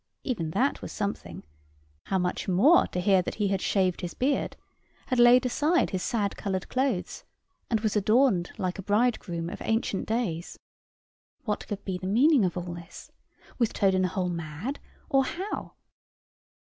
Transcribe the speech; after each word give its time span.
Even 0.23 0.49
that 0.49 0.81
was 0.81 0.91
something: 0.91 1.43
how 2.05 2.17
much 2.17 2.47
more, 2.47 2.87
to 2.87 2.99
hear 2.99 3.21
that 3.21 3.35
he 3.35 3.49
had 3.49 3.61
shaved 3.61 4.01
his 4.01 4.15
beard 4.15 4.57
had 5.05 5.19
laid 5.19 5.45
aside 5.45 5.91
his 5.91 6.01
sad 6.01 6.35
colored 6.35 6.67
clothes, 6.69 7.23
and 7.69 7.81
was 7.81 7.95
adorned 7.95 8.51
like 8.57 8.79
a 8.79 8.81
bridegroom 8.81 9.47
of 9.47 9.61
ancient 9.63 10.07
days. 10.07 10.57
What 11.43 11.67
could 11.67 11.85
be 11.85 11.99
the 11.99 12.07
meaning 12.07 12.43
of 12.43 12.57
all 12.57 12.73
this? 12.73 13.11
Was 13.59 13.69
Toad 13.69 13.93
in 13.93 14.01
the 14.01 14.07
hole 14.07 14.29
mad? 14.29 14.79
or 15.07 15.23
how? 15.23 15.73